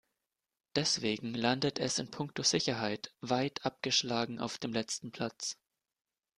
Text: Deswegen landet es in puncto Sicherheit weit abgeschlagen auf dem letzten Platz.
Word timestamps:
Deswegen 0.75 1.35
landet 1.35 1.77
es 1.77 1.99
in 1.99 2.09
puncto 2.09 2.41
Sicherheit 2.41 3.13
weit 3.21 3.63
abgeschlagen 3.63 4.39
auf 4.39 4.57
dem 4.57 4.73
letzten 4.73 5.11
Platz. 5.11 5.59